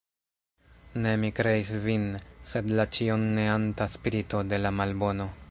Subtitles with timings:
[1.03, 2.07] Ne mi kreis vin,
[2.53, 5.33] sed la ĉion neanta spirito de la Malbono.